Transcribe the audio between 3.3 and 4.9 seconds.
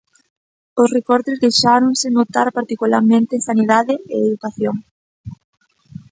en Sanidade e Educación.